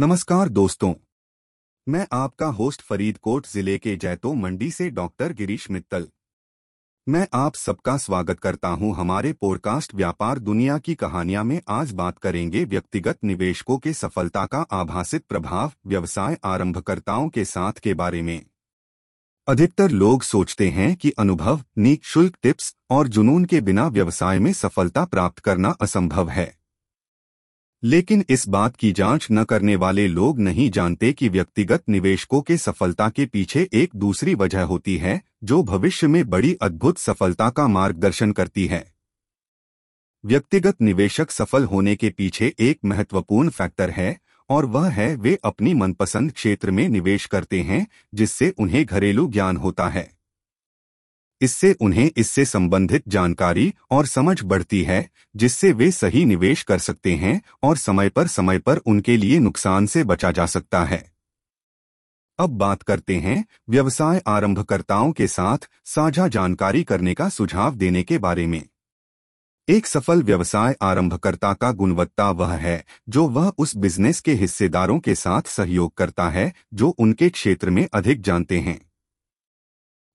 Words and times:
नमस्कार 0.00 0.48
दोस्तों। 0.48 0.94
मैं 1.88 2.06
आपका 2.12 2.46
होस्ट 2.46 2.82
फरीदकोट 2.82 3.46
ज़िले 3.46 3.78
के 3.78 3.96
जैतो 3.96 4.34
मंडी 4.34 4.70
से 4.70 4.90
डॉक्टर 4.90 5.32
गिरीश 5.32 5.70
मित्तल। 5.70 6.08
मैं 7.08 7.26
आप 7.34 7.54
सबका 7.54 7.96
स्वागत 7.96 8.40
करता 8.40 8.68
हूँ 8.68 8.94
हमारे 8.94 9.32
पॉडकास्ट 9.32 9.94
व्यापार 9.94 10.38
दुनिया 10.38 10.78
की 10.78 10.94
कहानियाँ 10.94 11.44
में। 11.44 11.60
आज 11.68 11.92
बात 11.92 12.18
करेंगे 12.18 12.64
व्यक्तिगत 12.64 13.18
निवेशकों 13.24 13.78
के 13.78 13.92
सफलता 13.92 14.46
का 14.46 14.58
आभासित 14.58 15.24
प्रभाव 15.24 15.72
व्यवसाय 15.86 16.38
आरंभकर्ताओं 16.44 17.28
के 17.28 17.44
साथ 17.44 17.72
के 17.72 17.94
बारे 17.94 18.22
में। 18.22 18.46
अधिकतर 19.48 19.90
लोग 19.90 20.22
सोचते 20.22 20.70
हैं 20.70 20.96
कि 20.96 21.10
अनुभव 21.10 21.62
निःशुल्क 21.78 22.36
टिप्स 22.42 22.76
और 22.90 23.08
जुनून 23.08 23.44
के 23.44 23.60
बिना 23.60 23.88
व्यवसाय 23.88 24.38
में 24.38 24.52
सफलता 24.52 25.04
प्राप्त 25.04 25.38
करना 25.38 25.76
असंभव 25.80 26.28
है। 26.28 26.63
लेकिन 27.84 28.24
इस 28.28 28.48
बात 28.48 28.76
की 28.76 28.92
जाँच 28.92 29.28
न 29.32 29.44
करने 29.44 29.76
वाले 29.76 30.08
लोग 30.08 30.40
नहीं 30.40 30.70
जानते 30.70 31.12
कि 31.12 31.28
व्यक्तिगत 31.28 31.82
निवेशकों 31.88 32.42
के 32.42 32.56
सफलता 32.56 33.08
के 33.08 33.26
पीछे 33.26 33.68
एक 33.72 33.90
दूसरी 33.96 34.34
वजह 34.34 34.62
होती 34.62 34.96
है, 34.96 35.22
जो 35.44 35.62
भविष्य 35.62 36.06
में 36.06 36.30
बड़ी 36.30 36.54
अद्भुत 36.54 36.98
सफलता 36.98 37.50
का 37.50 37.68
मार्गदर्शन 37.68 38.32
करती 38.32 38.66
है। 38.66 38.94
व्यक्तिगत 40.24 40.76
निवेशक 40.80 41.30
सफल 41.30 41.64
होने 41.64 41.96
के 41.96 42.10
पीछे 42.10 42.54
एक 42.60 42.78
महत्वपूर्ण 42.84 43.48
फैक्टर 43.48 43.90
है, 43.90 44.18
और 44.50 44.66
वह 44.66 44.88
है 44.88 45.16
वे 45.16 45.38
अपनी 45.44 45.74
मनपसंद 45.74 46.32
क्षेत्र 46.32 46.70
में 46.70 46.88
निवेश 46.88 47.26
करते 47.26 47.60
हैं, 47.60 47.86
जिससे 48.14 48.54
उन्हें 48.58 48.84
घरेलू 48.84 49.28
ज्ञान 49.28 49.56
होता 49.56 49.88
है। 49.88 50.23
इससे 51.44 51.72
उन्हें 51.80 52.10
इससे 52.16 52.44
संबंधित 52.44 53.08
जानकारी 53.08 53.72
और 53.90 54.06
समझ 54.06 54.42
बढ़ती 54.42 54.82
है, 54.82 55.08
जिससे 55.36 55.72
वे 55.72 55.90
सही 55.90 56.24
निवेश 56.24 56.62
कर 56.62 56.78
सकते 56.78 57.14
हैं 57.14 57.40
और 57.62 57.76
समय 57.76 58.08
पर 58.08 58.26
समय 58.26 58.58
पर 58.58 58.76
उनके 58.76 59.16
लिए 59.16 59.38
नुकसान 59.38 59.86
से 59.86 60.04
बचा 60.04 60.30
जा 60.30 60.46
सकता 60.46 60.84
है। 60.84 61.04
अब 62.38 62.50
बात 62.50 62.82
करते 62.82 63.16
हैं 63.16 63.44
व्यवसाय 63.70 64.22
आरंभकर्ताओं 64.26 65.12
के 65.12 65.26
साथ 65.26 65.68
साझा 65.84 66.28
जानकारी 66.28 66.84
करने 66.84 67.14
का 67.14 67.28
सुझाव 67.28 67.74
देने 67.74 68.02
के 68.02 68.18
बारे 68.18 68.46
में। 68.46 68.62
एक 69.68 69.86
सफल 69.86 70.22
व्यवसाय 70.22 70.74
आरंभकर्ता 70.82 71.52
का 71.52 71.72
गुणवत्ता 71.72 72.30
वह 72.30 72.52
है, 72.52 72.84
जो 73.08 73.28
वह 73.28 73.52
उस 73.58 73.76
बिज़नेस 73.76 74.20
के 74.20 74.32
हिस्सेदारों 74.32 74.98
के 74.98 75.14
साथ 75.14 75.42
सहयोग 75.42 75.94
करता 75.94 76.28
है, 76.30 76.52
जो 76.74 76.88
उनके 76.88 77.28
क्षेत्र 77.28 77.70
में 77.70 77.88
अधिक 77.92 78.22
जानते 78.22 78.58
हैं। 78.60 78.78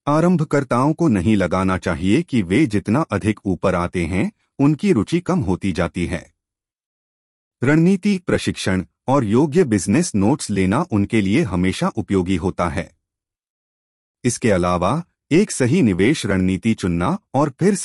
आरंभकर्ताओं 0.09 0.93
को 0.93 1.07
नहीं 1.07 1.35
लगाना 1.35 1.77
चाहिए 1.77 2.21
कि 2.21 2.41
वे 2.41 2.65
जितना 2.65 3.01
अधिक 3.01 3.39
ऊपर 3.45 3.75
आते 3.75 4.05
हैं, 4.05 4.31
उनकी 4.59 4.93
रुचि 4.93 5.19
कम 5.19 5.39
होती 5.39 5.71
जाती 5.71 6.05
है। 6.05 6.33
रणनीति, 7.63 8.17
प्रशिक्षण 8.27 8.85
और 9.07 9.23
योग्य 9.23 9.63
बिज़नेस 9.63 10.15
नोट्स 10.15 10.49
लेना 10.49 10.85
उनके 10.91 11.21
लिए 11.21 11.41
हमेशा 11.41 11.87
उपयोगी 11.87 12.35
होता 12.35 12.69
है। 12.69 12.91
इसके 14.23 14.51
अलावा, 14.51 15.03
एक 15.31 15.51
सही 15.51 15.81
निवेश 15.81 16.25
रणनीति 16.25 16.73
चुनना 16.73 17.19
और 17.33 17.49
फिर 17.59 17.75